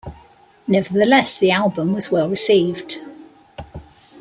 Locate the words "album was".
1.51-2.09